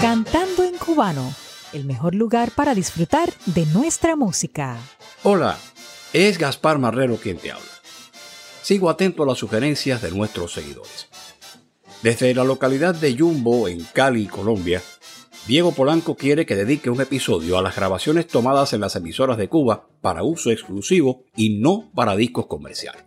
Cantando 0.00 0.64
en 0.64 0.78
cubano, 0.78 1.34
el 1.74 1.84
mejor 1.84 2.14
lugar 2.14 2.50
para 2.52 2.74
disfrutar 2.74 3.30
de 3.44 3.66
nuestra 3.66 4.16
música. 4.16 4.78
Hola, 5.22 5.58
es 6.14 6.38
Gaspar 6.38 6.78
Marrero 6.78 7.16
quien 7.16 7.36
te 7.36 7.52
habla. 7.52 7.64
Sigo 8.62 8.88
atento 8.88 9.24
a 9.24 9.26
las 9.26 9.36
sugerencias 9.36 10.00
de 10.00 10.12
nuestros 10.12 10.54
seguidores. 10.54 11.08
Desde 12.02 12.34
la 12.34 12.44
localidad 12.44 12.94
de 12.94 13.14
Yumbo, 13.14 13.68
en 13.68 13.84
Cali, 13.92 14.26
Colombia, 14.28 14.82
Diego 15.46 15.72
Polanco 15.72 16.16
quiere 16.16 16.46
que 16.46 16.56
dedique 16.56 16.88
un 16.88 17.02
episodio 17.02 17.58
a 17.58 17.62
las 17.62 17.76
grabaciones 17.76 18.26
tomadas 18.26 18.72
en 18.72 18.80
las 18.80 18.96
emisoras 18.96 19.36
de 19.36 19.48
Cuba 19.48 19.88
para 20.00 20.22
uso 20.22 20.50
exclusivo 20.50 21.24
y 21.36 21.58
no 21.58 21.90
para 21.94 22.16
discos 22.16 22.46
comerciales. 22.46 23.04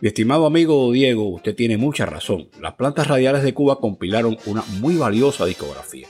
Mi 0.00 0.08
estimado 0.08 0.46
amigo 0.46 0.92
Diego, 0.92 1.28
usted 1.28 1.56
tiene 1.56 1.78
mucha 1.78 2.06
razón. 2.06 2.48
Las 2.60 2.74
plantas 2.74 3.08
radiales 3.08 3.42
de 3.42 3.54
Cuba 3.54 3.80
compilaron 3.80 4.38
una 4.46 4.62
muy 4.78 4.96
valiosa 4.96 5.46
discografía. 5.46 6.06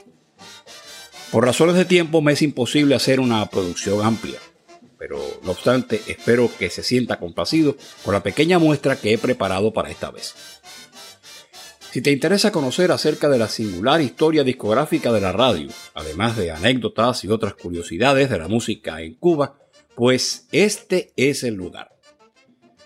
Por 1.31 1.45
razones 1.45 1.75
de 1.75 1.85
tiempo 1.85 2.21
me 2.21 2.33
es 2.33 2.43
imposible 2.43 2.93
hacer 2.93 3.19
una 3.19 3.43
producción 3.47 4.05
amplia, 4.05 4.37
pero 4.99 5.17
no 5.41 5.51
obstante 5.51 5.99
espero 6.07 6.47
que 6.59 6.69
se 6.69 6.83
sienta 6.83 7.17
complacido 7.17 7.75
con 8.05 8.13
la 8.13 8.21
pequeña 8.21 8.59
muestra 8.59 8.95
que 8.95 9.13
he 9.13 9.17
preparado 9.17 9.73
para 9.73 9.89
esta 9.89 10.11
vez. 10.11 10.35
Si 11.97 12.03
te 12.03 12.11
interesa 12.11 12.51
conocer 12.51 12.91
acerca 12.91 13.27
de 13.27 13.39
la 13.39 13.47
singular 13.47 13.99
historia 14.01 14.43
discográfica 14.43 15.11
de 15.11 15.19
la 15.19 15.31
radio, 15.31 15.69
además 15.95 16.37
de 16.37 16.51
anécdotas 16.51 17.23
y 17.23 17.27
otras 17.27 17.55
curiosidades 17.55 18.29
de 18.29 18.37
la 18.37 18.47
música 18.47 19.01
en 19.01 19.15
Cuba, 19.15 19.57
pues 19.95 20.47
este 20.51 21.11
es 21.15 21.43
el 21.43 21.55
lugar. 21.55 21.97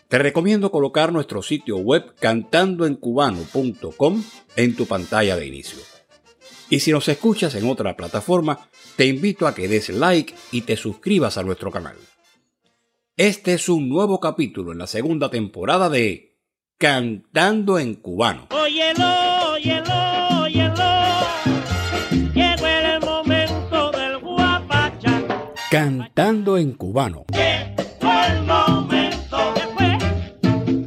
Te 0.08 0.18
recomiendo 0.18 0.72
colocar 0.72 1.12
nuestro 1.12 1.42
sitio 1.42 1.76
web 1.80 2.16
cantandoencubano.com 2.22 4.24
en 4.56 4.76
tu 4.78 4.86
pantalla 4.86 5.36
de 5.36 5.46
inicio. 5.46 5.80
Y 6.70 6.80
si 6.80 6.94
nos 6.94 7.10
escuchas 7.10 7.54
en 7.56 7.70
otra 7.70 7.98
plataforma, 7.98 8.70
te 8.96 9.08
invito 9.08 9.46
a 9.46 9.54
que 9.54 9.68
des 9.68 9.90
like 9.90 10.34
y 10.54 10.62
te 10.62 10.78
suscribas 10.78 11.38
a 11.38 11.44
nuestro 11.44 11.70
canal. 11.70 11.98
Este 13.18 13.56
es 13.56 13.68
un 13.68 13.90
nuevo 13.90 14.22
capítulo 14.22 14.72
en 14.72 14.78
la 14.78 14.88
segunda 14.88 15.30
temporada 15.30 15.90
de 15.90 16.31
Cantando 16.82 17.78
en 17.78 17.94
Cubano. 17.94 18.48
Óyelo, 18.50 19.52
óyelo, 19.52 20.42
óyelo. 20.42 20.74
Llegó 22.34 22.66
el 22.66 23.00
momento 23.02 23.92
del 23.92 24.18
guapachán. 24.18 25.28
Cantando 25.70 26.58
en 26.58 26.72
Cubano. 26.72 27.26
Llegó 27.32 28.12
el 28.28 28.44
momento 28.46 29.54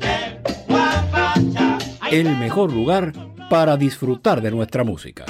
del 0.01 0.43
guapachán. 0.67 1.79
El 2.11 2.39
mejor 2.39 2.73
lugar 2.73 3.13
para 3.49 3.77
disfrutar 3.77 4.43
de 4.43 4.51
nuestra 4.51 4.83
música. 4.83 5.27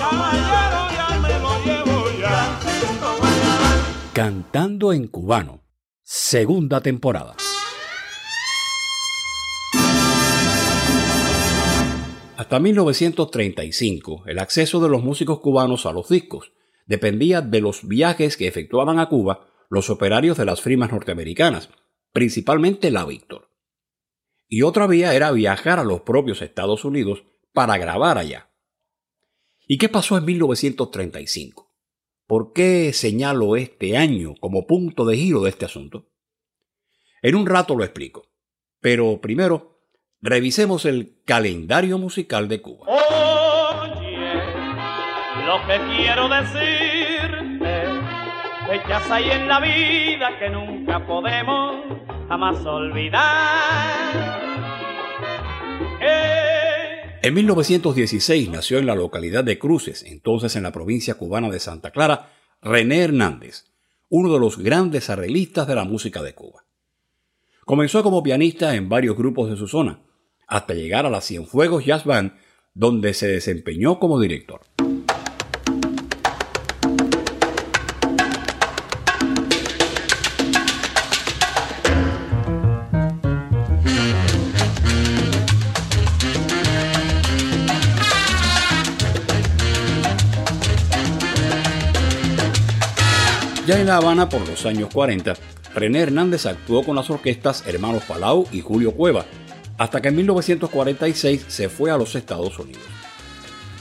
Cantando 4.14 4.94
en 4.94 5.08
Cubano. 5.08 5.60
Segunda 6.02 6.80
temporada. 6.80 7.36
Hasta 12.44 12.60
1935, 12.60 14.24
el 14.26 14.38
acceso 14.38 14.78
de 14.78 14.90
los 14.90 15.02
músicos 15.02 15.40
cubanos 15.40 15.86
a 15.86 15.92
los 15.92 16.10
discos 16.10 16.52
dependía 16.84 17.40
de 17.40 17.62
los 17.62 17.88
viajes 17.88 18.36
que 18.36 18.46
efectuaban 18.46 18.98
a 18.98 19.08
Cuba 19.08 19.48
los 19.70 19.88
operarios 19.88 20.36
de 20.36 20.44
las 20.44 20.60
firmas 20.60 20.92
norteamericanas, 20.92 21.70
principalmente 22.12 22.90
la 22.90 23.06
Víctor. 23.06 23.48
Y 24.46 24.60
otra 24.60 24.86
vía 24.86 25.14
era 25.14 25.32
viajar 25.32 25.78
a 25.78 25.84
los 25.84 26.02
propios 26.02 26.42
Estados 26.42 26.84
Unidos 26.84 27.24
para 27.54 27.78
grabar 27.78 28.18
allá. 28.18 28.50
¿Y 29.66 29.78
qué 29.78 29.88
pasó 29.88 30.18
en 30.18 30.27
1935? 30.27 31.74
¿Por 32.27 32.52
qué 32.52 32.92
señalo 32.92 33.56
este 33.56 33.96
año 33.96 34.34
como 34.38 34.66
punto 34.66 35.06
de 35.06 35.16
giro 35.16 35.40
de 35.44 35.48
este 35.48 35.64
asunto? 35.64 36.12
En 37.22 37.36
un 37.36 37.46
rato 37.46 37.74
lo 37.74 37.84
explico. 37.84 38.28
Pero 38.80 39.18
primero 39.22 39.73
revisemos 40.24 40.86
el 40.86 41.17
calendario 41.27 41.98
musical 41.98 42.48
de 42.48 42.62
Cuba. 42.62 42.86
Oye, 42.86 44.33
lo 45.45 45.67
que 45.67 45.79
quiero 45.95 46.30
decirte, 46.30 47.85
fechas 48.67 49.11
hay 49.11 49.30
en 49.30 49.46
la 49.46 49.61
vida 49.61 50.39
que 50.39 50.48
nunca 50.48 51.07
podemos 51.07 51.84
jamás 52.27 52.64
olvidar. 52.64 54.40
Eh, 56.01 57.18
En 57.20 57.34
1916 57.34 58.48
nació 58.48 58.79
en 58.79 58.86
la 58.86 58.95
localidad 58.95 59.45
de 59.45 59.58
Cruces, 59.58 60.05
entonces 60.05 60.57
en 60.57 60.63
la 60.63 60.73
provincia 60.73 61.17
cubana 61.17 61.51
de 61.51 61.61
Santa 61.61 61.90
Clara, 61.90 62.30
René 62.63 63.02
Hernández, 63.02 63.67
uno 64.08 64.33
de 64.33 64.40
los 64.40 64.57
grandes 64.57 65.11
arreglistas 65.11 65.67
de 65.67 65.74
la 65.74 65.84
música 65.84 66.23
de 66.23 66.34
Cuba. 66.34 66.64
Comenzó 67.67 68.02
como 68.02 68.23
pianista 68.23 68.74
en 68.74 68.89
varios 68.89 69.18
grupos 69.18 69.51
de 69.51 69.57
su 69.57 69.68
zona, 69.68 70.01
hasta 70.46 70.74
llegar 70.74 71.06
a 71.06 71.10
la 71.10 71.20
Cienfuegos 71.20 71.84
Jazz 71.84 72.05
Band, 72.05 72.32
donde 72.74 73.14
se 73.14 73.28
desempeñó 73.28 73.98
como 73.98 74.20
director. 74.20 74.60
Ya 93.66 93.80
en 93.80 93.86
La 93.86 93.96
Habana 93.96 94.28
por 94.28 94.46
los 94.46 94.66
años 94.66 94.90
40, 94.92 95.33
René 95.74 96.00
Hernández 96.00 96.44
actuó 96.44 96.84
con 96.84 96.96
las 96.96 97.08
orquestas 97.08 97.66
Hermanos 97.66 98.04
Palau 98.04 98.46
y 98.52 98.60
Julio 98.60 98.92
Cueva, 98.92 99.24
hasta 99.79 100.01
que 100.01 100.08
en 100.08 100.17
1946 100.17 101.45
se 101.48 101.68
fue 101.68 101.90
a 101.90 101.96
los 101.96 102.14
Estados 102.14 102.58
Unidos. 102.58 102.83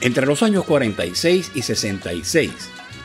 Entre 0.01 0.25
los 0.25 0.43
años 0.43 0.65
46 0.65 1.51
y 1.55 1.61
66, 1.61 2.51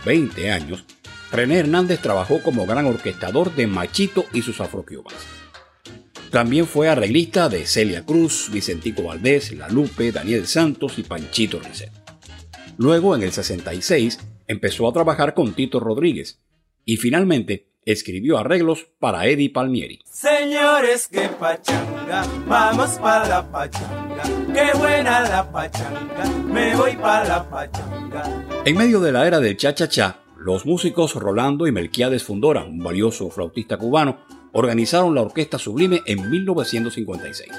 20 0.05 0.51
años, 0.51 0.85
René 1.31 1.59
Hernández 1.59 2.01
trabajó 2.01 2.43
como 2.43 2.67
gran 2.67 2.87
orquestador 2.87 3.55
de 3.55 3.67
Machito 3.67 4.25
y 4.33 4.43
sus 4.43 4.61
afrocubanos. 4.61 5.23
También 6.31 6.67
fue 6.67 6.89
arreglista 6.89 7.49
de 7.49 7.67
Celia 7.67 8.05
Cruz, 8.05 8.51
Vicentico 8.53 9.03
Valdés, 9.03 9.53
La 9.53 9.69
Lupe, 9.69 10.13
Daniel 10.13 10.47
Santos 10.47 10.99
y 10.99 11.03
Panchito 11.03 11.59
Risset. 11.61 11.93
Luego, 12.77 13.17
en 13.17 13.23
el 13.23 13.33
66, 13.33 14.19
empezó 14.47 14.89
a 14.89 14.93
trabajar 14.93 15.35
con 15.35 15.53
Tito 15.55 15.81
Rodríguez 15.81 16.41
y 16.85 16.97
finalmente 16.97 17.69
escribió 17.85 18.39
arreglos 18.39 18.89
para 18.99 19.27
Eddie 19.27 19.51
Palmieri. 19.51 20.01
Señores, 20.05 21.09
que 21.09 21.29
pachanga, 21.29 21.98
vamos 22.47 22.91
pa' 22.99 23.29
la 23.29 23.43
pachanga, 23.51 24.23
qué 24.53 24.79
buena 24.79 25.21
la 25.21 25.51
pachanga, 25.51 26.25
me 26.47 26.75
voy 26.75 26.97
pa' 26.97 27.25
la 27.25 27.49
pachanga. 27.49 28.45
En 28.65 28.77
medio 28.77 29.01
de 29.01 29.13
la 29.13 29.27
era 29.27 29.41
del 29.41 29.57
cha-cha-cha, 29.57 30.21
los 30.39 30.65
músicos 30.65 31.15
Rolando 31.15 31.67
y 31.67 31.73
Melquiades 31.73 32.25
Fundora, 32.25 32.65
un 32.65 32.79
valioso 32.79 33.29
flautista 33.31 33.77
cubano, 33.77 34.19
organizaron 34.53 35.15
la 35.15 35.23
Orquesta 35.23 35.59
Sublime 35.59 36.01
en 36.07 36.31
1956. 36.31 37.51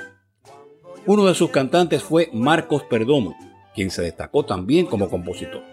Uno 1.05 1.25
de 1.25 1.35
sus 1.35 1.51
cantantes 1.51 2.03
fue 2.03 2.29
Marcos 2.33 2.83
Perdomo, 2.83 3.35
quien 3.75 3.91
se 3.91 4.01
destacó 4.01 4.45
también 4.45 4.85
como 4.85 5.09
compositor. 5.09 5.63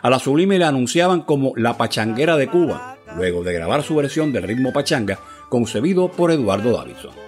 A 0.00 0.10
la 0.10 0.18
Sublime 0.18 0.58
le 0.58 0.64
anunciaban 0.64 1.22
como 1.22 1.52
la 1.56 1.76
pachanguera 1.76 2.36
de 2.36 2.48
Cuba, 2.48 2.98
luego 3.16 3.42
de 3.42 3.52
grabar 3.52 3.82
su 3.82 3.94
versión 3.94 4.32
del 4.32 4.44
ritmo 4.44 4.72
pachanga 4.72 5.18
concebido 5.48 6.08
por 6.08 6.30
Eduardo 6.30 6.72
Davidson. 6.72 7.21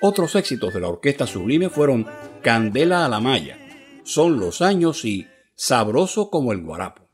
Otros 0.00 0.34
éxitos 0.34 0.74
de 0.74 0.80
la 0.80 0.88
Orquesta 0.88 1.26
Sublime 1.26 1.70
fueron 1.70 2.06
Candela 2.42 3.04
a 3.04 3.08
la 3.08 3.20
Maya, 3.20 3.58
Son 4.04 4.38
los 4.38 4.60
años 4.60 5.04
y 5.04 5.26
Sabroso 5.54 6.30
como 6.30 6.52
el 6.52 6.62
guarapo. 6.62 7.05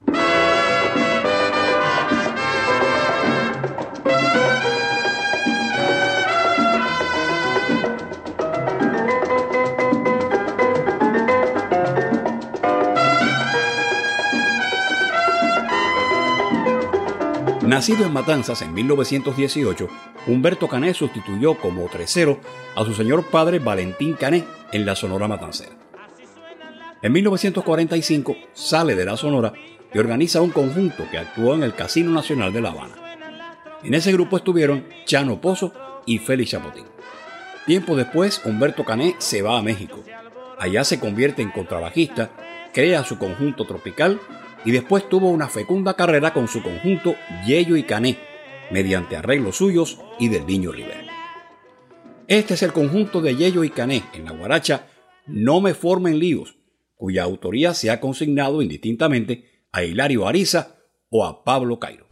Nacido 17.72 18.04
en 18.04 18.12
Matanzas 18.12 18.60
en 18.60 18.74
1918, 18.74 19.88
Humberto 20.26 20.69
Cané 20.69 20.92
sustituyó 20.92 21.54
como 21.54 21.86
tercero 21.86 22.38
a 22.76 22.84
su 22.84 22.92
señor 22.92 23.24
padre 23.30 23.60
Valentín 23.60 24.12
Cané 24.12 24.44
en 24.72 24.84
la 24.84 24.94
Sonora 24.94 25.26
Matancera. 25.26 25.72
En 27.00 27.12
1945 27.12 28.36
sale 28.52 28.94
de 28.94 29.06
la 29.06 29.16
Sonora 29.16 29.54
y 29.90 29.98
organiza 29.98 30.42
un 30.42 30.50
conjunto 30.50 31.06
que 31.10 31.16
actuó 31.16 31.54
en 31.54 31.62
el 31.62 31.74
Casino 31.74 32.10
Nacional 32.10 32.52
de 32.52 32.60
La 32.60 32.72
Habana. 32.72 32.94
En 33.82 33.94
ese 33.94 34.12
grupo 34.12 34.36
estuvieron 34.36 34.84
Chano 35.06 35.40
Pozo 35.40 35.72
y 36.04 36.19
Félix 36.19 36.50
Chapotín. 36.50 36.84
Tiempo 37.64 37.96
después, 37.96 38.42
Humberto 38.44 38.84
Cané 38.84 39.16
se 39.16 39.40
va 39.40 39.56
a 39.56 39.62
México. 39.62 40.04
Allá 40.58 40.84
se 40.84 41.00
convierte 41.00 41.40
en 41.40 41.50
contrabajista, 41.50 42.32
crea 42.74 43.02
su 43.02 43.16
conjunto 43.16 43.64
tropical 43.64 44.20
y 44.64 44.70
después 44.70 45.08
tuvo 45.08 45.30
una 45.30 45.48
fecunda 45.48 45.94
carrera 45.94 46.32
con 46.32 46.48
su 46.48 46.62
conjunto 46.62 47.16
Yello 47.46 47.76
y 47.76 47.84
Cané, 47.84 48.18
mediante 48.70 49.16
arreglos 49.16 49.56
suyos 49.56 49.98
y 50.18 50.28
del 50.28 50.46
Niño 50.46 50.72
Rivera. 50.72 51.06
Este 52.28 52.54
es 52.54 52.62
el 52.62 52.72
conjunto 52.72 53.20
de 53.20 53.36
Yello 53.36 53.64
y 53.64 53.70
Cané 53.70 54.04
en 54.14 54.24
la 54.24 54.32
guaracha 54.32 54.86
No 55.26 55.60
me 55.60 55.74
formen 55.74 56.18
líos, 56.18 56.56
cuya 56.94 57.24
autoría 57.24 57.74
se 57.74 57.90
ha 57.90 58.00
consignado 58.00 58.62
indistintamente 58.62 59.66
a 59.72 59.82
Hilario 59.82 60.26
Ariza 60.26 60.76
o 61.10 61.24
a 61.26 61.44
Pablo 61.44 61.78
Cairo. 61.78 62.06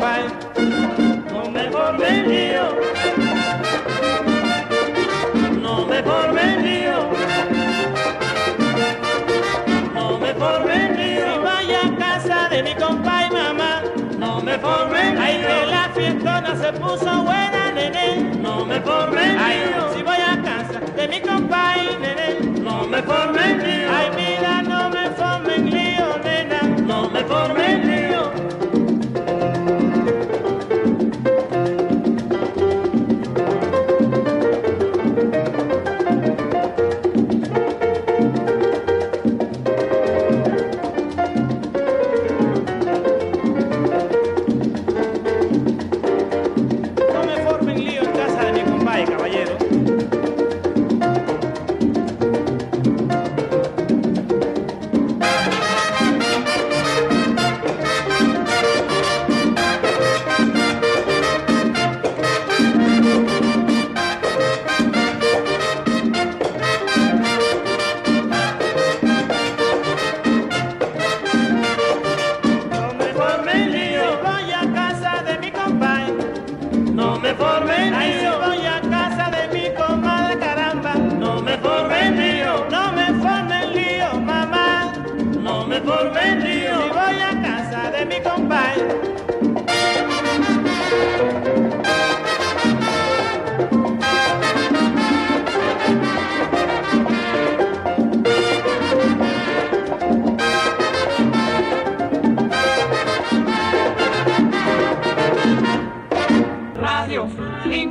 No 0.00 1.50
me 1.50 1.68
formen 1.70 2.28
lío. 2.30 2.62
No 5.60 5.84
me 5.84 6.02
formen 6.02 6.62
lío. 6.62 7.10
No 9.94 10.18
me 10.18 10.32
formen 10.32 10.96
lío. 10.96 11.34
Si 11.34 11.38
vaya 11.40 11.80
a 11.84 11.96
casa 11.98 12.48
de 12.48 12.62
mi 12.62 12.74
compa 12.76 13.26
y 13.26 13.30
mamá. 13.30 13.82
No 14.18 14.40
me 14.40 14.58
formen 14.58 15.16
lío. 15.16 15.22
Ay, 15.22 15.44
que 15.46 15.66
la 15.70 15.90
fiestona 15.94 16.56
se 16.56 16.72
puso 16.72 17.22
buena, 17.22 17.70
nene. 17.74 18.38
No 18.40 18.64
me 18.64 18.80
formen 18.80 19.32
lío. 19.34 19.44
Ay, 19.44 19.74
si 19.94 20.02
voy 20.02 20.16
a 20.16 20.42
casa 20.42 20.80
de 20.96 21.08
mi 21.08 21.20
compa 21.20 21.74
y 21.76 21.98
nene. 21.98 22.60
No 22.62 22.86
me 22.86 23.02
formen 23.02 23.58
lío. 23.62 23.90
Ay, 23.94 24.10
mira, 24.16 24.62
no 24.62 24.88
me 24.88 25.10
formen 25.10 25.70
lío, 25.70 26.16
nena. 26.24 26.62
No 26.86 27.10
me 27.10 27.22
formen 27.24 27.86
lío. 27.86 27.99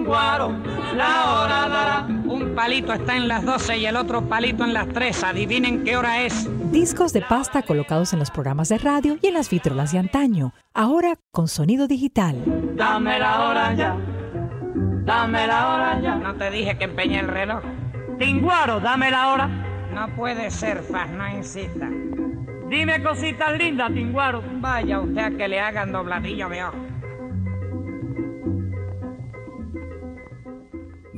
Linguaro, 0.09 0.51
la 0.95 1.33
hora 1.33 1.69
dará. 1.69 2.07
Un 2.25 2.55
palito 2.55 2.91
está 2.93 3.15
en 3.15 3.27
las 3.27 3.45
12 3.45 3.77
y 3.77 3.85
el 3.85 3.95
otro 3.95 4.27
palito 4.27 4.63
en 4.63 4.73
las 4.73 4.89
3. 4.89 5.23
Adivinen 5.23 5.83
qué 5.83 5.97
hora 5.97 6.23
es. 6.23 6.49
Discos 6.71 7.13
de 7.13 7.21
pasta 7.21 7.61
colocados 7.61 8.11
en 8.13 8.17
los 8.17 8.31
programas 8.31 8.69
de 8.69 8.79
radio 8.79 9.19
y 9.21 9.27
en 9.27 9.35
las 9.35 9.51
vitrolas 9.51 9.91
de 9.91 9.99
antaño, 9.99 10.51
ahora 10.73 11.13
con 11.29 11.47
sonido 11.47 11.87
digital. 11.87 12.41
Dame 12.75 13.19
la 13.19 13.49
hora 13.49 13.75
ya. 13.75 13.95
Dame 15.05 15.45
la 15.45 15.75
hora 15.75 15.99
ya. 16.01 16.15
No 16.15 16.33
te 16.33 16.49
dije 16.49 16.75
que 16.75 16.85
empeñé 16.85 17.19
el 17.19 17.27
reloj. 17.27 17.61
Linguaro, 18.17 18.79
dame 18.79 19.11
la 19.11 19.31
hora. 19.31 19.47
No 19.93 20.07
puede 20.15 20.49
ser, 20.49 20.81
Faz, 20.81 21.11
no 21.11 21.29
insista. 21.29 21.87
Dime 22.67 23.03
cositas 23.03 23.55
lindas, 23.59 23.93
Tinguaro. 23.93 24.41
Vaya 24.53 25.01
usted 25.01 25.21
a 25.21 25.29
que 25.29 25.47
le 25.47 25.59
hagan 25.59 25.91
dobladillo 25.91 26.49
de 26.49 26.63
ojo. 26.63 26.88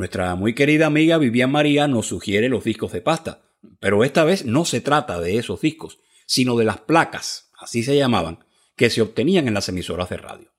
Nuestra 0.01 0.33
muy 0.33 0.55
querida 0.55 0.87
amiga 0.87 1.19
Vivian 1.19 1.51
María 1.51 1.87
nos 1.87 2.07
sugiere 2.07 2.49
los 2.49 2.63
discos 2.63 2.91
de 2.91 3.01
pasta, 3.01 3.43
pero 3.79 4.03
esta 4.03 4.23
vez 4.23 4.45
no 4.45 4.65
se 4.65 4.81
trata 4.81 5.19
de 5.19 5.37
esos 5.37 5.61
discos, 5.61 5.99
sino 6.25 6.57
de 6.57 6.65
las 6.65 6.79
placas, 6.79 7.51
así 7.59 7.83
se 7.83 7.95
llamaban, 7.95 8.43
que 8.75 8.89
se 8.89 9.03
obtenían 9.03 9.47
en 9.47 9.53
las 9.53 9.69
emisoras 9.69 10.09
de 10.09 10.17
radio. 10.17 10.51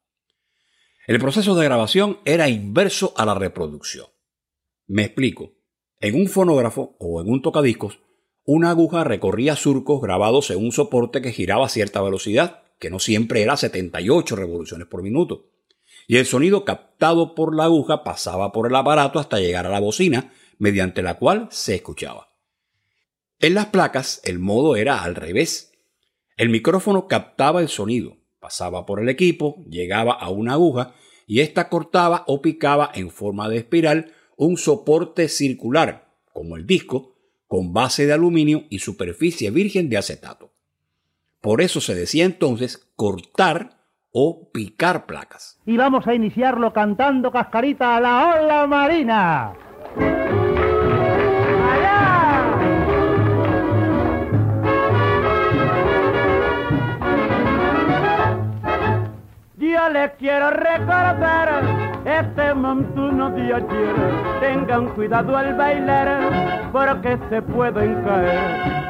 El 1.08 1.18
proceso 1.18 1.56
de 1.56 1.64
grabación 1.64 2.20
era 2.24 2.48
inverso 2.48 3.14
a 3.16 3.26
la 3.26 3.34
reproducción. 3.34 4.06
Me 4.86 5.02
explico. 5.06 5.54
En 5.98 6.14
un 6.14 6.28
fonógrafo 6.28 6.94
o 7.00 7.20
en 7.20 7.28
un 7.28 7.42
tocadiscos, 7.42 7.98
una 8.44 8.70
aguja 8.70 9.02
recorría 9.02 9.56
surcos 9.56 10.00
grabados 10.00 10.52
en 10.52 10.58
un 10.58 10.70
soporte 10.70 11.20
que 11.20 11.32
giraba 11.32 11.66
a 11.66 11.68
cierta 11.68 12.00
velocidad, 12.00 12.62
que 12.78 12.90
no 12.90 13.00
siempre 13.00 13.42
era 13.42 13.56
78 13.56 14.36
revoluciones 14.36 14.86
por 14.86 15.02
minuto 15.02 15.51
y 16.12 16.18
el 16.18 16.26
sonido 16.26 16.66
captado 16.66 17.34
por 17.34 17.56
la 17.56 17.64
aguja 17.64 18.04
pasaba 18.04 18.52
por 18.52 18.66
el 18.66 18.76
aparato 18.76 19.18
hasta 19.18 19.40
llegar 19.40 19.66
a 19.66 19.70
la 19.70 19.80
bocina, 19.80 20.30
mediante 20.58 21.00
la 21.00 21.14
cual 21.14 21.48
se 21.50 21.74
escuchaba. 21.74 22.28
En 23.38 23.54
las 23.54 23.68
placas 23.68 24.20
el 24.24 24.38
modo 24.38 24.76
era 24.76 25.04
al 25.04 25.14
revés. 25.14 25.72
El 26.36 26.50
micrófono 26.50 27.08
captaba 27.08 27.62
el 27.62 27.70
sonido, 27.70 28.18
pasaba 28.40 28.84
por 28.84 29.00
el 29.00 29.08
equipo, 29.08 29.64
llegaba 29.70 30.12
a 30.12 30.28
una 30.28 30.52
aguja 30.52 30.92
y 31.26 31.40
ésta 31.40 31.70
cortaba 31.70 32.24
o 32.26 32.42
picaba 32.42 32.90
en 32.94 33.08
forma 33.08 33.48
de 33.48 33.56
espiral 33.56 34.12
un 34.36 34.58
soporte 34.58 35.30
circular, 35.30 36.12
como 36.34 36.58
el 36.58 36.66
disco, 36.66 37.16
con 37.46 37.72
base 37.72 38.04
de 38.04 38.12
aluminio 38.12 38.64
y 38.68 38.80
superficie 38.80 39.50
virgen 39.50 39.88
de 39.88 39.96
acetato. 39.96 40.52
Por 41.40 41.62
eso 41.62 41.80
se 41.80 41.94
decía 41.94 42.26
entonces 42.26 42.86
cortar 42.96 43.81
o 44.12 44.48
picar 44.52 45.06
placas. 45.06 45.58
y 45.64 45.76
vamos 45.76 46.06
a 46.06 46.14
iniciarlo 46.14 46.72
cantando 46.72 47.30
cascarita 47.30 47.96
a 47.96 48.00
la 48.00 48.34
ola 48.42 48.66
marina. 48.66 49.52
¡Allá! 51.72 52.58
Yo 59.56 59.88
les 59.88 60.10
quiero 60.18 60.50
recordar 60.50 61.62
este 62.04 62.54
montuno 62.54 63.30
de 63.30 63.54
ayer. 63.54 63.94
Tengan 64.40 64.88
cuidado 64.94 65.36
al 65.36 65.54
bailar 65.54 66.70
porque 66.72 67.18
se 67.30 67.40
pueden 67.40 68.02
caer. 68.04 68.38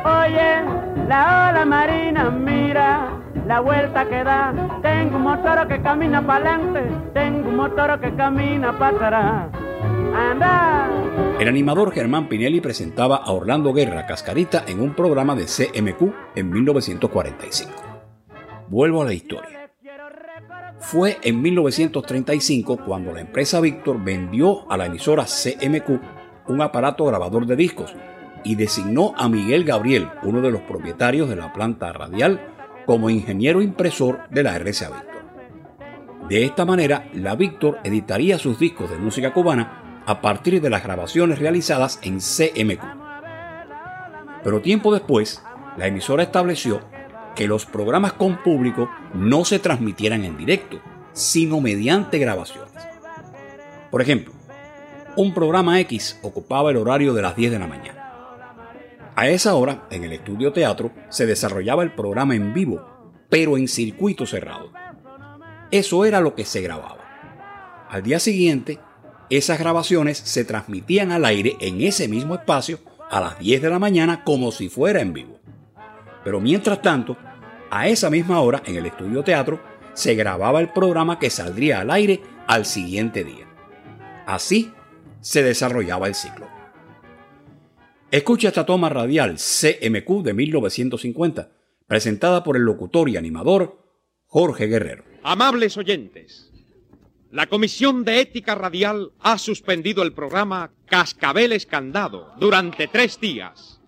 Oye, 0.05 1.07
la 1.09 1.51
ola 1.51 1.65
marina, 1.65 2.31
mira 2.31 3.22
la 3.47 3.61
vuelta 3.61 4.09
que 4.09 4.25
da. 4.25 4.53
Tengo 4.83 5.17
un 5.17 5.23
motor 5.23 5.69
que 5.69 5.81
camina 5.83 6.27
para 6.27 6.55
adelante, 6.55 6.83
tengo 7.15 7.49
un 7.49 7.57
motor 7.57 8.01
que 8.01 8.15
camina 8.15 8.79
para 8.79 8.97
atrás. 8.97 9.63
El 11.41 11.49
animador 11.49 11.93
Germán 11.93 12.29
Pinelli 12.29 12.61
presentaba 12.61 13.17
a 13.17 13.33
Orlando 13.33 13.73
Guerra 13.73 14.07
Cascarita 14.07 14.65
en 14.67 14.81
un 14.81 14.95
programa 14.95 15.35
de 15.35 15.47
CMQ 15.47 16.37
en 16.37 16.51
1945. 16.51 17.73
Vuelvo 18.69 19.03
a 19.03 19.07
la 19.07 19.15
historia. 19.15 19.71
Fue 20.79 21.19
en 21.23 21.41
1935 21.41 22.79
cuando 22.85 23.13
la 23.13 23.21
empresa 23.21 23.61
Víctor 23.61 24.03
vendió 24.03 24.71
a 24.71 24.77
la 24.77 24.87
emisora 24.87 25.25
CMQ 25.25 26.49
un 26.49 26.61
aparato 26.61 27.05
grabador 27.07 27.47
de 27.47 27.57
discos 27.57 27.95
y 28.45 28.57
designó 28.57 29.15
a 29.17 29.29
Miguel 29.29 29.65
Gabriel, 29.65 30.09
uno 30.23 30.41
de 30.41 30.51
los 30.51 30.63
propietarios 30.63 31.29
de 31.29 31.37
la 31.37 31.53
planta 31.53 31.93
radial, 31.93 32.41
como 32.93 33.09
ingeniero 33.09 33.63
impresor 33.63 34.29
de 34.29 34.43
la 34.43 34.59
RCA 34.59 34.91
Víctor. 34.91 36.29
De 36.29 36.45
esta 36.45 36.67
manera, 36.67 37.09
la 37.15 37.35
Víctor 37.37 37.79
editaría 37.85 38.39
sus 38.39 38.59
discos 38.59 38.91
de 38.91 38.99
música 38.99 39.33
cubana 39.33 40.03
a 40.05 40.21
partir 40.21 40.61
de 40.61 40.69
las 40.69 40.83
grabaciones 40.83 41.39
realizadas 41.39 41.99
en 42.03 42.19
CMQ. 42.19 42.85
Pero 44.45 44.61
tiempo 44.61 44.93
después, 44.93 45.43
la 45.79 45.87
emisora 45.87 46.25
estableció 46.25 46.83
que 47.35 47.49
los 47.49 47.65
programas 47.65 48.13
con 48.13 48.43
público 48.43 48.91
no 49.15 49.47
se 49.47 49.59
transmitieran 49.59 50.27
en 50.27 50.37
directo, 50.37 50.79
sino 51.15 51.63
mediante 51.63 52.19
grabaciones. 52.19 52.75
Por 53.91 54.03
ejemplo, 54.03 54.35
un 55.17 55.33
programa 55.33 55.81
X 55.81 56.19
ocupaba 56.21 56.71
el 56.71 56.77
horario 56.77 57.15
de 57.15 57.23
las 57.23 57.37
10 57.37 57.53
de 57.53 57.59
la 57.59 57.67
mañana. 57.67 58.02
A 59.15 59.29
esa 59.29 59.55
hora, 59.55 59.87
en 59.91 60.05
el 60.05 60.13
estudio 60.13 60.53
teatro, 60.53 60.91
se 61.11 61.27
desarrollaba 61.27 61.83
el 61.83 61.93
programa 61.93 62.35
en 62.35 62.55
vivo, 62.55 63.13
pero 63.29 63.59
en 63.59 63.69
circuito 63.69 64.27
cerrado. 64.27 64.73
Eso 65.71 66.05
era 66.05 66.21
lo 66.21 66.35
que 66.35 66.47
se 66.47 66.63
grababa. 66.63 67.87
Al 67.91 68.03
día 68.03 68.19
siguiente, 68.19 68.79
esas 69.29 69.59
grabaciones 69.59 70.17
se 70.19 70.45
transmitían 70.45 71.13
al 71.13 71.27
aire 71.27 71.57
en 71.61 71.83
ese 71.83 72.09
mismo 72.09 72.35
espacio 72.35 72.79
a 73.11 73.21
las 73.21 73.39
10 73.39 73.61
de 73.61 73.71
la 73.71 73.79
mañana 73.79 74.25
como 74.25 74.51
si 74.51 74.71
fuera 74.71 75.03
en 75.03 75.13
vivo. 75.13 75.39
Pero 76.25 76.41
mientras 76.41 76.81
tanto, 76.81 77.17
a 77.71 77.89
esa 77.89 78.09
misma 78.09 78.41
hora, 78.41 78.63
en 78.65 78.77
el 78.77 78.87
estudio 78.87 79.23
teatro, 79.23 79.61
se 79.93 80.15
grababa 80.15 80.61
el 80.61 80.71
programa 80.71 81.19
que 81.19 81.29
saldría 81.29 81.81
al 81.81 81.91
aire 81.91 82.23
al 82.47 82.65
siguiente 82.65 83.25
día. 83.25 83.47
Así 84.27 84.73
se 85.21 85.43
desarrollaba 85.43 86.07
el 86.07 86.15
ciclo. 86.15 86.62
Escucha 88.13 88.49
esta 88.49 88.67
toma 88.67 88.91
radial 88.91 89.39
CMQ 89.39 90.23
de 90.23 90.35
1950, 90.35 91.51
presentada 91.87 92.45
por 92.45 92.59
el 92.59 92.63
locutor 92.63 93.09
y 93.09 93.17
animador 93.17 93.79
Jorge 94.27 94.67
Guerrero. 94.67 95.05
Amables 95.23 95.79
oyentes, 95.79 96.53
la 97.31 97.47
Comisión 97.47 98.05
de 98.05 98.21
Ética 98.21 98.55
Radial 98.55 99.13
ha 99.19 99.39
suspendido 99.39 100.03
el 100.03 100.13
programa 100.13 100.73
Cascabeles 100.85 101.65
Candado 101.65 102.35
durante 102.39 102.87
tres 102.87 103.19
días. 103.19 103.81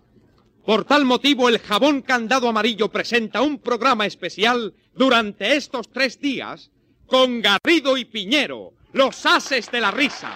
Por 0.65 0.85
tal 0.85 1.05
motivo, 1.05 1.47
el 1.47 1.59
jabón 1.59 2.01
candado 2.01 2.49
amarillo 2.49 2.89
presenta 2.89 3.43
un 3.43 3.59
programa 3.59 4.07
especial 4.07 4.73
durante 4.95 5.55
estos 5.55 5.91
tres 5.91 6.19
días 6.19 6.71
con 7.05 7.43
Garrido 7.43 7.95
y 7.95 8.05
Piñero, 8.05 8.73
los 8.91 9.23
ases 9.27 9.69
de 9.69 9.81
la 9.81 9.91
risa 9.91 10.35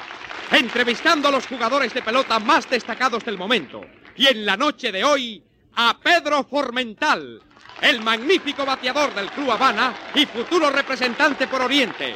entrevistando 0.52 1.28
a 1.28 1.32
los 1.32 1.48
jugadores 1.48 1.94
de 1.94 2.02
pelota 2.02 2.40
más 2.40 2.70
destacados 2.70 3.24
del 3.24 3.38
momento. 3.38 3.82
Y 4.16 4.28
en 4.28 4.46
la 4.46 4.58
noche 4.58 4.92
de 4.92 5.04
hoy, 5.04 5.44
a 5.76 5.98
Pedro 5.98 6.44
Formental, 6.44 7.42
el 7.82 8.02
magnífico 8.02 8.66
bateador 8.66 9.14
del 9.14 9.30
Club 9.32 9.52
Habana 9.52 9.94
y 10.16 10.26
futuro 10.26 10.70
representante 10.70 11.48
por 11.48 11.62
Oriente. 11.62 12.16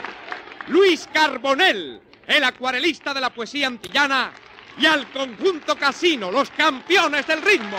Luis 0.68 1.08
Carbonell, 1.14 2.02
el 2.28 2.44
acuarelista 2.44 3.14
de 3.14 3.22
la 3.22 3.30
poesía 3.30 3.68
antillana. 3.68 4.32
Y 4.78 4.88
al 4.88 5.08
conjunto 5.12 5.76
Casino, 5.76 6.32
los 6.32 6.50
campeones 6.50 7.28
del 7.28 7.44
ritmo. 7.44 7.78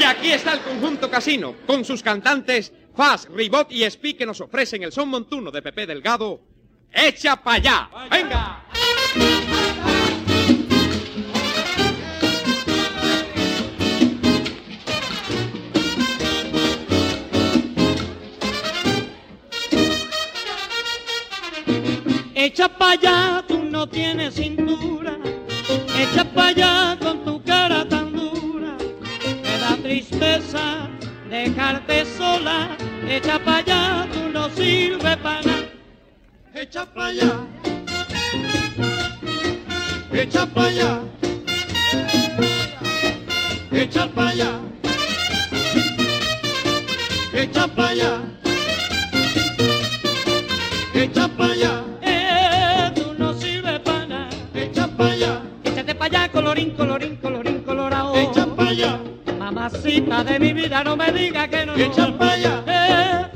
Y 0.00 0.02
aquí 0.02 0.32
está 0.32 0.54
el 0.54 0.60
conjunto 0.60 1.10
Casino, 1.10 1.54
con 1.66 1.84
sus 1.84 2.02
cantantes 2.02 2.72
Faz, 2.96 3.28
Ribot 3.28 3.72
y 3.72 3.82
Espi 3.82 4.14
que 4.14 4.24
nos 4.24 4.40
ofrecen 4.40 4.84
el 4.84 4.92
son 4.92 5.08
montuno 5.08 5.50
de 5.50 5.62
Pepe 5.62 5.84
Delgado. 5.84 6.40
¡Echa 6.92 7.34
para 7.42 7.56
allá! 7.56 7.90
¡Venga! 8.08 8.60
Echa 22.32 22.68
para 22.68 22.92
allá, 22.92 23.44
tú 23.48 23.64
no 23.64 23.88
tienes 23.88 24.34
cintura. 24.34 25.18
Echa 25.98 26.24
para 26.32 26.48
allá 26.48 26.98
con 27.00 27.24
tu 27.24 27.42
cara 27.42 27.88
tan 27.88 28.12
dura. 28.12 28.76
Me 29.42 29.58
da 29.58 29.76
tristeza 29.82 30.88
dejarte 31.28 32.04
sola, 32.04 32.76
echa 33.08 33.38
para 33.38 33.58
allá, 33.58 34.08
tú 34.12 34.28
no 34.32 34.48
sirves 34.50 35.16
para 35.18 35.42
nada. 35.42 35.64
Echa 36.54 36.86
para 36.86 37.06
allá, 37.06 37.32
echa 40.12 40.46
para 40.46 40.68
allá, 40.68 41.00
echa 43.72 44.06
para 44.08 44.28
allá, 44.30 44.60
echa 47.32 47.68
para 47.68 47.88
allá, 47.88 48.20
echa 50.94 51.28
para 51.28 51.52
allá. 51.52 51.84
Eh, 52.02 52.92
tú 52.94 53.14
no 53.18 53.34
sirves 53.34 53.80
para 53.80 54.06
nada. 54.06 54.30
Echa 54.54 54.86
para 54.86 55.12
allá, 55.12 55.42
échate 55.64 55.94
para 55.94 56.20
allá, 56.20 56.32
colorín, 56.32 56.70
colorín, 56.70 57.13
mamacita 59.74 60.24
de 60.24 60.38
mi 60.38 60.52
vida, 60.52 60.84
no 60.84 60.96
me 60.96 61.10
diga 61.12 61.48
que 61.48 61.66
no. 61.66 61.74
Echa 61.74 62.16
para 62.16 62.32
allá. 62.32 62.62
Eh, 62.66 63.33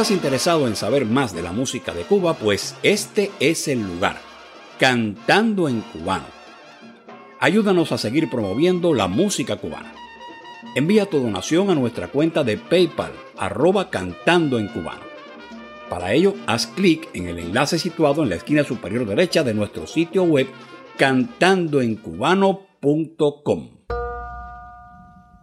estás 0.00 0.16
interesado 0.16 0.66
en 0.66 0.76
saber 0.76 1.04
más 1.04 1.34
de 1.34 1.42
la 1.42 1.52
música 1.52 1.92
de 1.92 2.04
Cuba, 2.04 2.32
pues 2.32 2.74
este 2.82 3.30
es 3.38 3.68
el 3.68 3.86
lugar, 3.86 4.18
Cantando 4.78 5.68
en 5.68 5.82
Cubano. 5.82 6.24
Ayúdanos 7.38 7.92
a 7.92 7.98
seguir 7.98 8.30
promoviendo 8.30 8.94
la 8.94 9.08
música 9.08 9.56
cubana. 9.56 9.92
Envía 10.74 11.04
tu 11.04 11.20
donación 11.20 11.68
a 11.68 11.74
nuestra 11.74 12.08
cuenta 12.08 12.44
de 12.44 12.56
PayPal, 12.56 13.12
arroba 13.36 13.90
cantando 13.90 14.58
en 14.58 14.68
cubano. 14.68 15.02
Para 15.90 16.14
ello, 16.14 16.34
haz 16.46 16.66
clic 16.66 17.10
en 17.12 17.28
el 17.28 17.38
enlace 17.38 17.78
situado 17.78 18.22
en 18.22 18.30
la 18.30 18.36
esquina 18.36 18.64
superior 18.64 19.04
derecha 19.04 19.42
de 19.42 19.52
nuestro 19.52 19.86
sitio 19.86 20.22
web 20.22 20.46
cantandoencubano.com. 20.96 23.70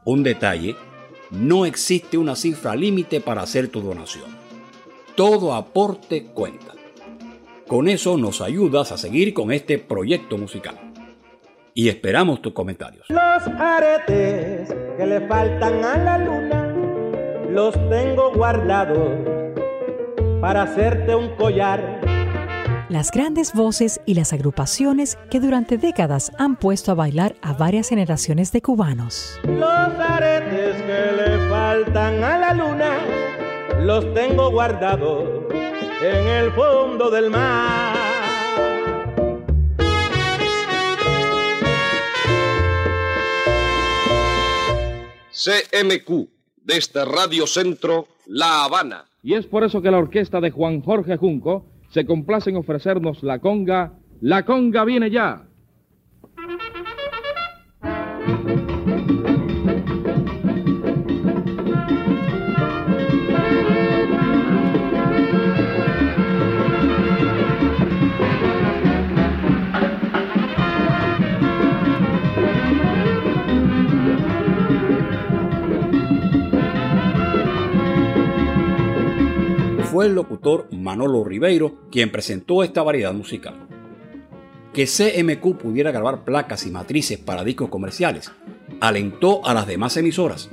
Un 0.03 0.23
detalle, 0.23 0.75
no 1.29 1.67
existe 1.67 2.17
una 2.17 2.35
cifra 2.35 2.75
límite 2.75 3.21
para 3.21 3.43
hacer 3.43 3.67
tu 3.67 3.81
donación. 3.81 4.46
Todo 5.17 5.55
aporte 5.55 6.25
cuenta. 6.25 6.73
Con 7.67 7.87
eso 7.87 8.17
nos 8.17 8.39
ayudas 8.39 8.91
a 8.91 8.99
seguir 8.99 9.33
con 9.33 9.51
este 9.51 9.79
proyecto 9.79 10.37
musical. 10.37 10.75
Y 11.73 11.89
esperamos 11.89 12.39
tus 12.39 12.53
comentarios. 12.53 13.07
Los 13.09 13.47
aretes 13.59 14.71
que 14.95 15.07
le 15.07 15.21
faltan 15.21 15.83
a 15.83 15.97
la 15.97 16.17
luna 16.19 16.67
los 17.49 17.73
tengo 17.89 18.31
guardados 18.31 19.09
para 20.39 20.61
hacerte 20.61 21.15
un 21.15 21.35
collar. 21.35 21.99
Las 22.87 23.09
grandes 23.09 23.53
voces 23.53 23.99
y 24.05 24.13
las 24.13 24.33
agrupaciones 24.33 25.17
que 25.31 25.39
durante 25.39 25.79
décadas 25.79 26.31
han 26.37 26.57
puesto 26.57 26.91
a 26.91 26.93
bailar 26.93 27.35
a 27.41 27.53
varias 27.53 27.89
generaciones 27.89 28.51
de 28.51 28.61
cubanos. 28.61 29.39
Los 29.47 29.67
aretes 29.71 30.75
que 30.83 31.11
le 31.17 31.49
faltan 31.49 32.23
a 32.23 32.37
la 32.37 32.53
luna 32.53 33.26
los 33.81 34.13
tengo 34.13 34.51
guardados 34.51 35.23
en 36.01 36.27
el 36.27 36.51
fondo 36.51 37.09
del 37.09 37.29
mar. 37.29 37.95
CMQ, 45.31 46.27
desde 46.63 47.05
Radio 47.05 47.47
Centro, 47.47 48.07
La 48.25 48.65
Habana. 48.65 49.05
Y 49.23 49.35
es 49.35 49.45
por 49.45 49.63
eso 49.63 49.81
que 49.81 49.91
la 49.91 49.97
orquesta 49.97 50.41
de 50.41 50.51
Juan 50.51 50.81
Jorge 50.81 51.17
Junco 51.17 51.65
se 51.89 52.05
complace 52.05 52.49
en 52.49 52.57
ofrecernos 52.57 53.23
la 53.23 53.39
conga 53.39 53.93
La 54.19 54.45
conga 54.45 54.83
viene 54.83 55.11
ya. 55.11 55.46
Fue 79.97 80.05
el 80.05 80.13
locutor 80.13 80.67
Manolo 80.71 81.23
Ribeiro 81.23 81.79
quien 81.89 82.11
presentó 82.11 82.63
esta 82.63 82.83
variedad 82.83 83.13
musical. 83.13 83.55
Que 84.71 84.85
CMQ 84.85 85.57
pudiera 85.57 85.89
grabar 85.89 86.23
placas 86.23 86.67
y 86.67 86.69
matrices 86.69 87.17
para 87.17 87.43
discos 87.43 87.69
comerciales 87.69 88.31
alentó 88.79 89.43
a 89.43 89.55
las 89.55 89.65
demás 89.65 89.97
emisoras, 89.97 90.51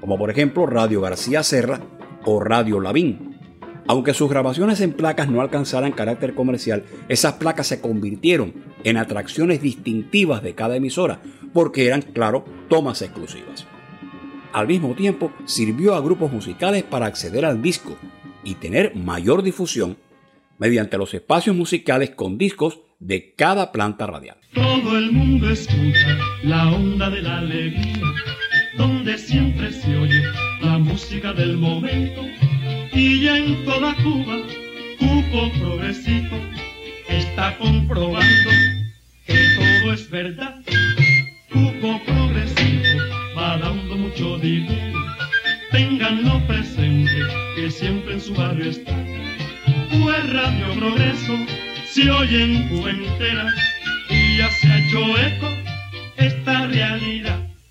como 0.00 0.16
por 0.16 0.30
ejemplo 0.30 0.64
Radio 0.64 1.02
García 1.02 1.42
Serra 1.42 1.82
o 2.24 2.40
Radio 2.40 2.80
Lavín. 2.80 3.38
Aunque 3.86 4.14
sus 4.14 4.30
grabaciones 4.30 4.80
en 4.80 4.94
placas 4.94 5.28
no 5.28 5.42
alcanzaran 5.42 5.92
carácter 5.92 6.32
comercial, 6.32 6.84
esas 7.10 7.34
placas 7.34 7.66
se 7.66 7.82
convirtieron 7.82 8.54
en 8.82 8.96
atracciones 8.96 9.60
distintivas 9.60 10.42
de 10.42 10.54
cada 10.54 10.76
emisora, 10.76 11.20
porque 11.52 11.86
eran, 11.86 12.00
claro, 12.00 12.46
tomas 12.70 13.02
exclusivas. 13.02 13.66
Al 14.54 14.66
mismo 14.66 14.94
tiempo, 14.94 15.32
sirvió 15.44 15.94
a 15.94 16.00
grupos 16.00 16.32
musicales 16.32 16.82
para 16.82 17.04
acceder 17.04 17.44
al 17.44 17.60
disco 17.60 17.98
y 18.46 18.54
tener 18.54 18.94
mayor 18.94 19.42
difusión 19.42 19.98
mediante 20.58 20.96
los 20.96 21.12
espacios 21.12 21.54
musicales 21.54 22.10
con 22.10 22.38
discos 22.38 22.78
de 23.00 23.34
cada 23.34 23.72
planta 23.72 24.06
radial. 24.06 24.38
Todo 24.54 24.96
el 24.96 25.12
mundo 25.12 25.50
escucha 25.50 26.16
la 26.44 26.70
onda 26.70 27.10
de 27.10 27.22
la 27.22 27.38
alegría, 27.38 28.00
donde 28.78 29.18
siempre 29.18 29.72
se 29.72 29.96
oye 29.96 30.22
la 30.62 30.78
música 30.78 31.32
del 31.32 31.56
momento. 31.56 32.22
Y 32.92 33.24
ya 33.24 33.36
en 33.36 33.64
toda 33.64 33.94
Cuba, 33.96 34.38
Cuco 34.98 35.50
Progresito 35.58 36.36
está 37.08 37.58
comprobando 37.58 38.50
que 39.26 39.34
todo 39.56 39.92
es 39.92 40.08
verdad. 40.08 40.62
Cuco 41.52 42.00
Progresito 42.06 42.98
va 43.36 43.58
dando 43.58 43.96
mucho 43.96 44.38
dinero. 44.38 45.05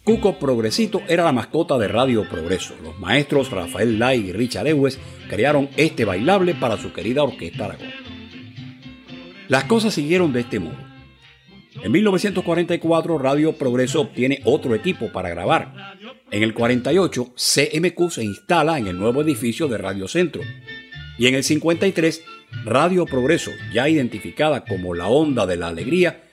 Cuco 0.03 0.39
Progresito 0.39 1.01
era 1.07 1.23
la 1.23 1.31
mascota 1.31 1.77
de 1.77 1.87
Radio 1.87 2.29
Progreso. 2.29 2.75
Los 2.83 2.97
maestros 2.99 3.51
Rafael 3.51 3.99
Lai 3.99 4.29
y 4.29 4.31
Richard 4.31 4.67
Ewes 4.67 4.99
crearon 5.29 5.69
este 5.77 6.05
bailable 6.05 6.55
para 6.55 6.77
su 6.77 6.93
querida 6.93 7.23
orquesta 7.23 7.65
Aragón. 7.65 7.89
Las 9.47 9.65
cosas 9.65 9.93
siguieron 9.93 10.31
de 10.31 10.41
este 10.41 10.59
modo. 10.59 10.94
En 11.83 11.91
1944 11.91 13.17
Radio 13.17 13.53
Progreso 13.53 14.01
obtiene 14.01 14.41
otro 14.45 14.75
equipo 14.75 15.11
para 15.11 15.29
grabar. 15.29 15.97
En 16.31 16.41
el 16.41 16.53
48 16.53 17.33
CMQ 17.35 18.09
se 18.09 18.23
instala 18.23 18.79
en 18.79 18.87
el 18.87 18.97
nuevo 18.97 19.21
edificio 19.21 19.67
de 19.67 19.77
Radio 19.77 20.07
Centro. 20.07 20.41
Y 21.17 21.27
en 21.27 21.35
el 21.35 21.43
53 21.43 22.23
Radio 22.63 23.05
Progreso, 23.05 23.51
ya 23.73 23.89
identificada 23.89 24.63
como 24.63 24.93
la 24.93 25.07
Onda 25.07 25.45
de 25.45 25.57
la 25.57 25.67
Alegría, 25.67 26.23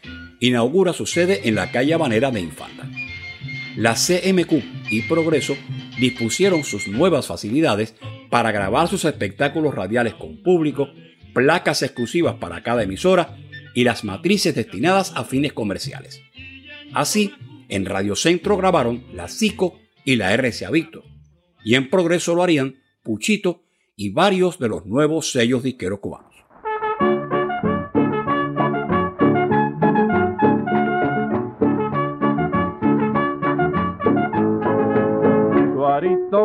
inaugura 0.40 0.92
su 0.92 1.06
sede 1.06 1.40
en 1.44 1.56
la 1.56 1.70
calle 1.70 1.94
Habanera 1.94 2.30
de 2.30 2.40
Infanta. 2.40 2.88
La 3.76 3.94
CMQ 3.94 4.52
y 4.90 5.02
Progreso 5.02 5.56
dispusieron 5.98 6.62
sus 6.62 6.88
nuevas 6.88 7.26
facilidades 7.26 7.94
para 8.30 8.52
grabar 8.52 8.88
sus 8.88 9.04
espectáculos 9.04 9.74
radiales 9.74 10.14
con 10.14 10.42
público, 10.42 10.88
placas 11.32 11.82
exclusivas 11.82 12.36
para 12.36 12.62
cada 12.62 12.82
emisora 12.82 13.36
y 13.74 13.84
las 13.84 14.04
matrices 14.04 14.54
destinadas 14.54 15.12
a 15.16 15.24
fines 15.24 15.52
comerciales. 15.52 16.20
Así, 16.92 17.32
en 17.68 17.86
Radio 17.86 18.16
Centro 18.16 18.56
grabaron 18.56 19.04
la 19.12 19.28
CICO 19.28 19.78
y 20.04 20.16
la 20.16 20.32
RCA 20.36 20.70
Víctor, 20.70 21.04
y 21.64 21.74
en 21.74 21.88
Progreso 21.88 22.34
lo 22.34 22.42
harían 22.42 22.76
Puchito 23.02 23.62
y 23.96 24.10
varios 24.10 24.58
de 24.58 24.68
los 24.68 24.86
nuevos 24.86 25.30
sellos 25.30 25.62
disqueros 25.62 26.00
cubanos. 26.00 26.32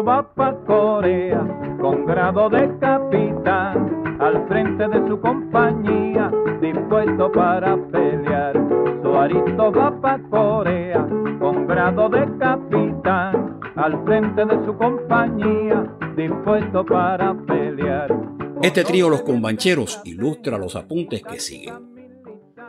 Va 0.08 0.22
pa' 0.22 0.54
Corea 0.66 1.44
con 1.82 2.06
grado 2.06 2.50
de 2.50 2.72
capitán 2.80 4.07
al 4.28 4.46
frente 4.50 4.86
de 4.90 5.08
su 5.08 5.22
compañía 5.22 6.30
dispuesto 6.60 7.32
para 7.32 7.78
pelear. 7.92 8.54
Suarito 9.02 9.72
va 9.72 10.02
pa' 10.02 10.20
Corea 10.30 11.08
con 11.40 11.66
grado 11.66 12.10
de 12.10 12.28
capitán 12.38 13.58
al 13.78 14.04
frente 14.04 14.46
de 14.46 14.66
su 14.66 14.78
compañía 14.78 15.98
dispuesto 16.18 16.86
para 16.86 17.34
pelear. 17.46 18.14
Este 18.62 18.84
trío 18.84 19.10
Los 19.10 19.22
Combancheros 19.22 20.02
ilustra 20.04 20.58
los 20.58 20.76
apuntes 20.76 21.24
que 21.24 21.40
siguen. 21.40 21.76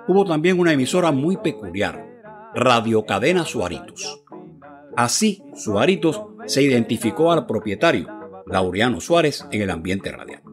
Hubo 0.07 0.25
también 0.25 0.61
una 0.61 0.73
emisora 0.73 1.11
muy 1.11 1.38
peculiar, 1.38 2.07
Radio 2.55 3.05
Cadena 3.05 3.44
Suaritos. 3.44 4.25
Así, 4.97 5.42
Suaritos 5.55 6.23
se 6.47 6.62
identificó 6.62 7.33
al 7.33 7.47
propietario, 7.47 8.07
Laureano 8.47 9.01
Suárez, 9.01 9.44
en 9.51 9.62
el 9.62 9.71
ambiente 9.71 10.12
radial. 10.12 10.47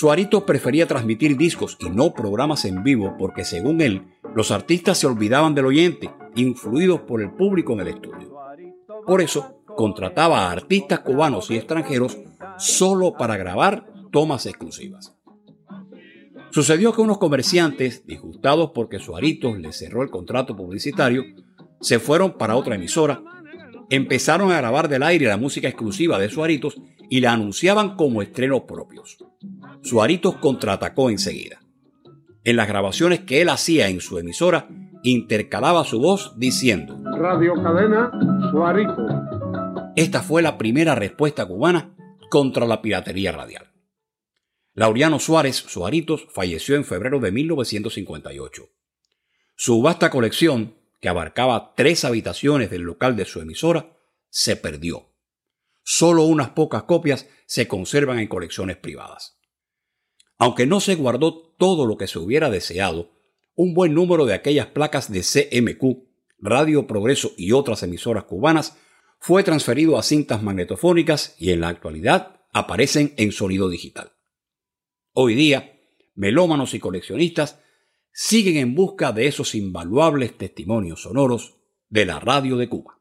Suaritos 0.00 0.44
prefería 0.44 0.88
transmitir 0.88 1.36
discos 1.36 1.76
y 1.78 1.90
no 1.90 2.14
programas 2.14 2.64
en 2.64 2.82
vivo 2.82 3.16
porque, 3.18 3.44
según 3.44 3.82
él, 3.82 4.14
los 4.34 4.50
artistas 4.50 4.96
se 4.96 5.06
olvidaban 5.06 5.54
del 5.54 5.66
oyente, 5.66 6.08
influidos 6.36 7.02
por 7.02 7.20
el 7.20 7.32
público 7.32 7.74
en 7.74 7.80
el 7.80 7.88
estudio. 7.88 8.34
Por 9.06 9.20
eso, 9.20 9.62
contrataba 9.76 10.46
a 10.46 10.52
artistas 10.52 11.00
cubanos 11.00 11.50
y 11.50 11.58
extranjeros 11.58 12.16
solo 12.56 13.12
para 13.12 13.36
grabar 13.36 13.92
tomas 14.10 14.46
exclusivas. 14.46 15.14
Sucedió 16.50 16.94
que 16.94 17.02
unos 17.02 17.18
comerciantes, 17.18 18.06
disgustados 18.06 18.70
porque 18.74 19.00
Suaritos 19.00 19.58
les 19.58 19.76
cerró 19.76 20.02
el 20.02 20.08
contrato 20.08 20.56
publicitario, 20.56 21.24
se 21.78 21.98
fueron 21.98 22.38
para 22.38 22.56
otra 22.56 22.76
emisora, 22.76 23.22
empezaron 23.90 24.50
a 24.50 24.56
grabar 24.56 24.88
del 24.88 25.02
aire 25.02 25.26
la 25.26 25.36
música 25.36 25.68
exclusiva 25.68 26.18
de 26.18 26.30
Suaritos 26.30 26.80
y 27.10 27.20
la 27.20 27.34
anunciaban 27.34 27.96
como 27.96 28.22
estrenos 28.22 28.62
propios. 28.62 29.18
Suaritos 29.82 30.36
contraatacó 30.36 31.10
enseguida. 31.10 31.60
En 32.44 32.56
las 32.56 32.68
grabaciones 32.68 33.20
que 33.20 33.40
él 33.40 33.48
hacía 33.48 33.88
en 33.88 34.00
su 34.00 34.18
emisora, 34.18 34.68
intercalaba 35.02 35.84
su 35.84 36.00
voz 36.00 36.38
diciendo 36.38 36.98
Radio 37.16 37.54
Cadena 37.62 38.10
Suarito. 38.50 39.06
Esta 39.96 40.22
fue 40.22 40.42
la 40.42 40.58
primera 40.58 40.94
respuesta 40.94 41.46
cubana 41.46 41.94
contra 42.30 42.66
la 42.66 42.82
piratería 42.82 43.32
radial. 43.32 43.72
Laureano 44.74 45.18
Suárez 45.18 45.56
Suaritos 45.56 46.26
falleció 46.32 46.76
en 46.76 46.84
febrero 46.84 47.18
de 47.18 47.32
1958. 47.32 48.68
Su 49.56 49.82
vasta 49.82 50.10
colección, 50.10 50.76
que 51.00 51.08
abarcaba 51.08 51.74
tres 51.74 52.04
habitaciones 52.04 52.70
del 52.70 52.82
local 52.82 53.16
de 53.16 53.24
su 53.24 53.40
emisora, 53.40 53.96
se 54.28 54.56
perdió. 54.56 55.10
Solo 55.82 56.24
unas 56.24 56.50
pocas 56.50 56.84
copias 56.84 57.28
se 57.46 57.66
conservan 57.66 58.18
en 58.20 58.28
colecciones 58.28 58.76
privadas. 58.76 59.39
Aunque 60.40 60.66
no 60.66 60.80
se 60.80 60.94
guardó 60.94 61.34
todo 61.58 61.84
lo 61.84 61.98
que 61.98 62.06
se 62.06 62.18
hubiera 62.18 62.48
deseado, 62.48 63.10
un 63.54 63.74
buen 63.74 63.92
número 63.92 64.24
de 64.24 64.32
aquellas 64.32 64.68
placas 64.68 65.12
de 65.12 65.20
CMQ, 65.20 66.08
Radio 66.38 66.86
Progreso 66.86 67.32
y 67.36 67.52
otras 67.52 67.82
emisoras 67.82 68.24
cubanas 68.24 68.78
fue 69.18 69.44
transferido 69.44 69.98
a 69.98 70.02
cintas 70.02 70.42
magnetofónicas 70.42 71.36
y 71.38 71.50
en 71.50 71.60
la 71.60 71.68
actualidad 71.68 72.40
aparecen 72.54 73.12
en 73.18 73.32
sonido 73.32 73.68
digital. 73.68 74.12
Hoy 75.12 75.34
día, 75.34 75.78
melómanos 76.14 76.72
y 76.72 76.80
coleccionistas 76.80 77.58
siguen 78.10 78.56
en 78.56 78.74
busca 78.74 79.12
de 79.12 79.26
esos 79.26 79.54
invaluables 79.54 80.38
testimonios 80.38 81.02
sonoros 81.02 81.56
de 81.90 82.06
la 82.06 82.18
radio 82.18 82.56
de 82.56 82.66
Cuba. 82.70 82.99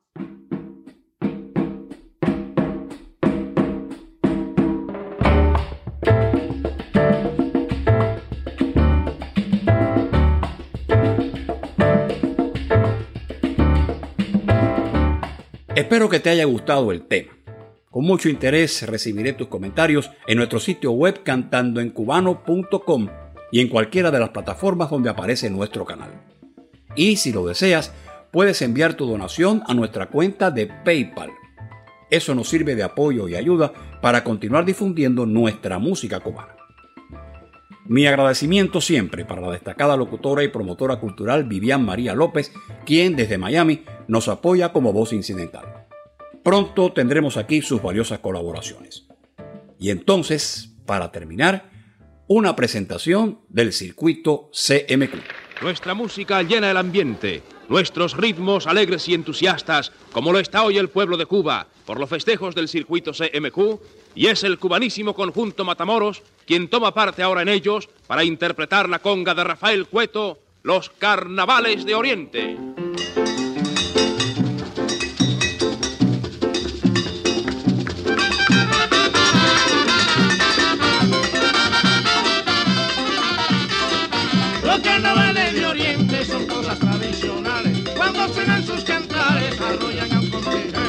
Espero 16.00 16.12
que 16.12 16.22
te 16.22 16.30
haya 16.30 16.46
gustado 16.46 16.94
el 16.94 17.02
tema. 17.02 17.34
Con 17.92 18.06
mucho 18.06 18.30
interés 18.30 18.88
recibiré 18.88 19.34
tus 19.34 19.50
comentarios 19.50 20.10
en 20.28 20.38
nuestro 20.38 20.62
sitio 20.62 20.94
web 20.94 21.24
cantandoencubano.com 21.24 23.10
y 23.52 23.60
en 23.60 23.68
cualquiera 23.68 24.10
de 24.10 24.20
las 24.22 24.30
plataformas 24.30 24.90
donde 24.90 25.10
aparece 25.10 25.50
nuestro 25.50 25.84
canal. 25.84 26.10
Y 26.96 27.18
si 27.18 27.34
lo 27.34 27.46
deseas, 27.46 27.92
puedes 28.32 28.62
enviar 28.62 28.94
tu 28.94 29.08
donación 29.08 29.62
a 29.68 29.74
nuestra 29.74 30.06
cuenta 30.06 30.52
de 30.52 30.68
PayPal. 30.68 31.32
Eso 32.10 32.34
nos 32.34 32.48
sirve 32.48 32.76
de 32.76 32.84
apoyo 32.84 33.28
y 33.28 33.36
ayuda 33.36 33.74
para 34.02 34.24
continuar 34.24 34.64
difundiendo 34.64 35.26
nuestra 35.26 35.80
música 35.80 36.22
cubana. 36.22 36.56
Mi 37.88 38.08
agradecimiento 38.08 38.80
siempre 38.80 39.26
para 39.26 39.42
la 39.42 39.52
destacada 39.52 39.98
locutora 39.98 40.46
y 40.46 40.48
promotora 40.48 40.96
cultural 41.02 41.44
Vivian 41.44 41.84
María 41.84 42.16
López, 42.16 42.54
quien 42.86 43.18
desde 43.18 43.38
Miami 43.38 43.84
nos 44.08 44.30
apoya 44.30 44.72
como 44.72 44.94
voz 44.94 45.12
incidental. 45.12 45.79
Pronto 46.50 46.92
tendremos 46.92 47.38
aquí 47.38 47.62
sus 47.62 47.80
valiosas 47.80 48.18
colaboraciones. 48.18 49.06
Y 49.78 49.92
entonces, 49.92 50.74
para 50.88 51.12
terminar, 51.12 51.70
una 52.26 52.56
presentación 52.56 53.42
del 53.50 53.72
circuito 53.72 54.50
CMQ. 54.52 55.62
Nuestra 55.62 55.94
música 55.94 56.42
llena 56.42 56.72
el 56.72 56.78
ambiente, 56.78 57.44
nuestros 57.68 58.18
ritmos 58.18 58.66
alegres 58.66 59.08
y 59.08 59.14
entusiastas, 59.14 59.92
como 60.12 60.32
lo 60.32 60.40
está 60.40 60.64
hoy 60.64 60.80
el 60.80 60.90
pueblo 60.90 61.18
de 61.18 61.28
Cuba 61.28 61.68
por 61.86 62.00
los 62.00 62.10
festejos 62.10 62.56
del 62.56 62.68
circuito 62.68 63.12
CMQ, 63.12 63.80
y 64.16 64.26
es 64.26 64.44
el 64.44 64.58
cubanísimo 64.58 65.14
conjunto 65.14 65.64
Matamoros 65.64 66.24
quien 66.48 66.68
toma 66.68 66.96
parte 66.96 67.22
ahora 67.22 67.44
en 67.44 67.50
ellos 67.50 67.90
para 68.08 68.24
interpretar 68.24 68.90
la 68.90 68.98
conga 68.98 69.36
de 69.36 69.44
Rafael 69.44 69.86
Cueto, 69.86 70.40
Los 70.64 70.90
Carnavales 70.90 71.86
de 71.86 71.94
Oriente. 71.94 72.58
De 85.54 85.66
Oriente 85.66 86.26
son 86.26 86.46
cosas 86.46 86.78
tradicionales. 86.80 87.80
Cuando 87.96 88.32
suenan 88.34 88.64
sus 88.64 88.84
cantares, 88.84 89.60
arrollan 89.60 90.12
al 90.12 90.30
continente. 90.30 90.80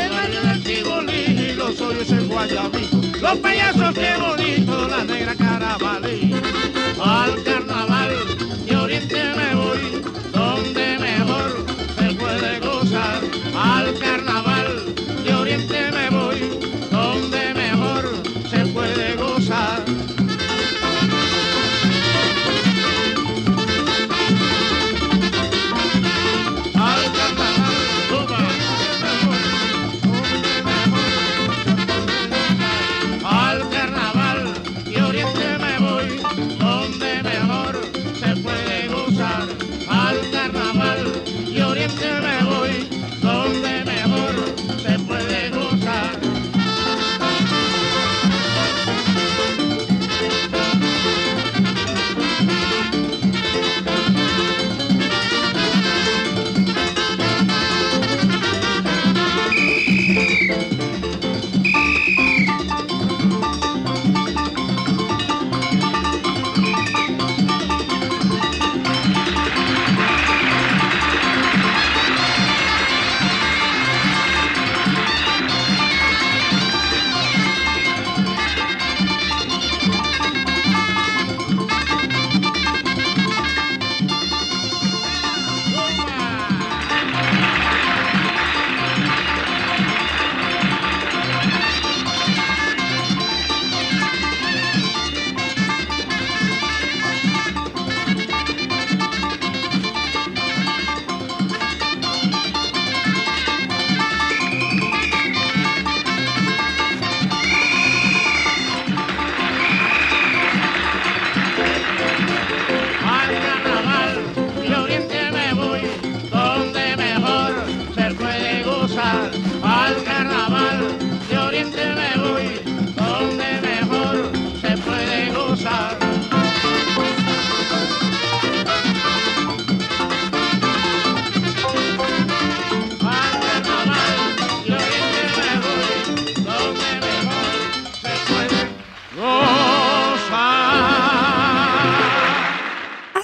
El 0.00 0.10
baile 0.10 0.40
del 0.40 0.62
Tivoli 0.62 1.12
y 1.12 1.52
los 1.54 1.80
hoyos 1.80 2.10
en 2.10 2.28
Guayabí. 2.28 2.88
Los 3.20 3.38
payasos, 3.38 3.94
qué 3.94 4.14
bonito, 4.18 4.88
la 4.88 5.04
negra 5.04 5.34
carabalí. 5.34 6.34
Al 7.04 7.42
carnaval 7.42 8.01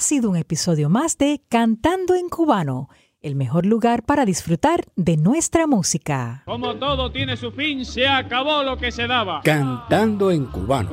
sido 0.08 0.30
un 0.30 0.36
episodio 0.38 0.88
más 0.88 1.18
de 1.18 1.42
Cantando 1.50 2.14
en 2.14 2.30
Cubano 2.30 2.88
el 3.20 3.36
mejor 3.36 3.66
lugar 3.66 4.04
para 4.04 4.24
disfrutar 4.24 4.86
de 4.96 5.18
nuestra 5.18 5.66
música. 5.66 6.44
Como 6.46 6.76
todo 6.76 7.12
tiene 7.12 7.36
su 7.36 7.52
fin, 7.52 7.84
se 7.84 8.08
acabó 8.08 8.62
lo 8.62 8.78
que 8.78 8.90
se 8.90 9.06
daba. 9.06 9.42
Cantando 9.44 10.30
en 10.30 10.46
cubano. 10.46 10.92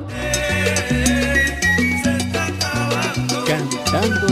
Cantando 3.46 4.25